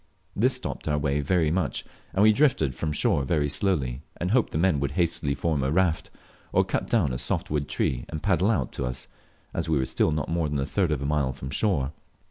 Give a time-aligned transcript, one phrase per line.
[0.35, 4.51] This stopped our way very much, and we drifted from shore very slowly, and hoped
[4.51, 6.09] the men would hastily form a raft,
[6.51, 9.07] or cut down a soft wood tree, and paddle out, to us,
[9.53, 11.91] as we were still not more than a third of a mile from shore.